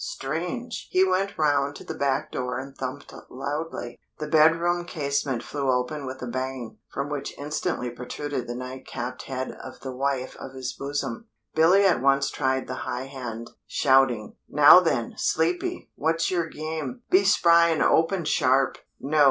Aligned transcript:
Strange! 0.03 0.87
he 0.89 1.03
went 1.07 1.37
round 1.37 1.75
to 1.75 1.83
the 1.83 1.93
back 1.93 2.31
door 2.31 2.57
and 2.57 2.75
thumped 2.75 3.13
loudly. 3.29 3.99
The 4.17 4.25
bed 4.27 4.55
room 4.55 4.83
casement 4.83 5.43
flew 5.43 5.69
open 5.69 6.07
with 6.07 6.23
a 6.23 6.25
bang, 6.27 6.79
from 6.91 7.07
which 7.11 7.37
instantly 7.37 7.91
protruded 7.91 8.47
the 8.47 8.55
night 8.55 8.87
capped 8.87 9.21
head 9.25 9.51
of 9.63 9.81
the 9.81 9.91
wife 9.95 10.35
of 10.37 10.55
his 10.55 10.73
bosom. 10.73 11.27
Billy 11.53 11.85
at 11.85 12.01
once 12.01 12.31
tried 12.31 12.65
the 12.65 12.77
high 12.81 13.05
hand, 13.05 13.51
shouting, 13.67 14.35
"Now 14.49 14.79
then, 14.79 15.13
sleepy, 15.17 15.91
what's 15.93 16.31
yer 16.31 16.47
game? 16.47 17.03
Be 17.11 17.23
spry 17.23 17.67
and 17.67 17.83
open 17.83 18.25
sharp!" 18.25 18.79
No. 18.99 19.19